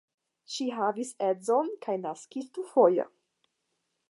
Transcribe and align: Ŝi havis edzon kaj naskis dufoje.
Ŝi 0.53 0.65
havis 0.77 1.11
edzon 1.27 1.71
kaj 1.87 1.99
naskis 2.09 2.51
dufoje. 2.59 3.11